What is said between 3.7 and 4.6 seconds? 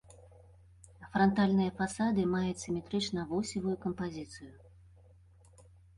кампазіцыю.